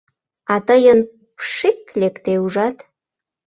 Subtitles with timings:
[0.53, 0.99] А тыйын
[1.37, 2.77] пш-ш-шик лекте, ужат?